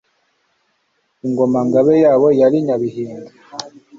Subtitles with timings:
[1.25, 3.29] Ingoma –Ngabe yabo yari “Nyabihinda“